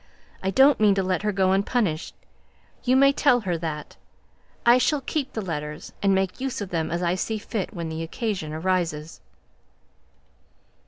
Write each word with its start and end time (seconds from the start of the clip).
I 0.41 0.49
don't 0.49 0.79
mean 0.79 0.95
to 0.95 1.03
let 1.03 1.21
her 1.21 1.31
go 1.31 1.51
unpunished. 1.51 2.15
You 2.83 2.95
may 2.95 3.13
tell 3.13 3.41
her 3.41 3.55
that. 3.59 3.97
I 4.65 4.79
shall 4.79 5.01
keep 5.01 5.33
the 5.33 5.43
letters, 5.43 5.93
and 6.01 6.15
make 6.15 6.41
use 6.41 6.59
of 6.59 6.69
them 6.71 6.89
as 6.89 7.03
I 7.03 7.13
see 7.13 7.37
fit 7.37 7.71
when 7.75 7.89
the 7.89 8.01
occasion 8.01 8.51
arises." 8.51 9.21